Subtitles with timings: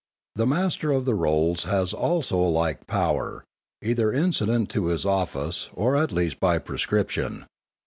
[0.35, 3.45] The Master of the Rolls has also a like power,
[3.83, 7.45] either incident to his office, or at least by prescription.